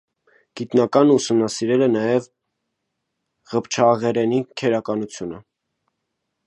[0.59, 2.25] Գիտնականը ուսումնասիրել է նաև
[3.53, 5.43] ղփչաղերենի քերականությունը։